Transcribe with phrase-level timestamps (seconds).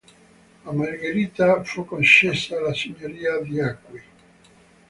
[0.63, 4.01] A Margherita fu concessa la signoria di Acqui.